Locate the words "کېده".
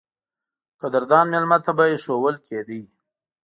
2.45-2.81